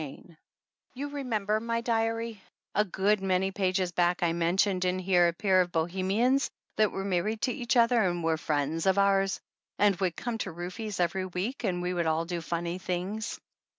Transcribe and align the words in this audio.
CHAPTER 0.01 0.17
IV 0.31 0.37
YOU 0.95 1.09
remember, 1.09 1.59
my 1.59 1.79
diary, 1.81 2.41
a 2.73 2.83
good 2.83 3.21
many 3.21 3.51
pages 3.51 3.91
back 3.91 4.23
I 4.23 4.33
mentioned 4.33 4.83
in 4.83 4.97
here 4.97 5.27
a 5.27 5.33
pair 5.33 5.61
of 5.61 5.71
Bohemians 5.71 6.49
that 6.77 6.91
were 6.91 7.05
married 7.05 7.41
to 7.43 7.53
each 7.53 7.77
other 7.77 8.01
and 8.01 8.23
were 8.23 8.37
friends 8.37 8.87
of 8.87 8.97
ours 8.97 9.39
and 9.77 9.95
would 9.97 10.15
come 10.15 10.39
to 10.39 10.51
Rufe's 10.51 10.99
every 10.99 11.27
week 11.27 11.63
and 11.63 11.83
we 11.83 11.93
would 11.93 12.07
all 12.07 12.25
do 12.25 12.41
funny 12.41 12.79
things 12.79 13.39